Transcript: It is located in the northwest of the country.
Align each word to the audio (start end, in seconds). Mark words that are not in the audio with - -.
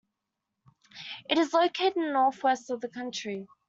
It 1.29 1.37
is 1.37 1.53
located 1.53 1.95
in 1.95 2.05
the 2.07 2.11
northwest 2.13 2.71
of 2.71 2.81
the 2.81 2.89
country. 2.89 3.45